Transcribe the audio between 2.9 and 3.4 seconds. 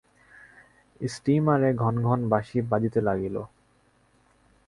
লাগিল।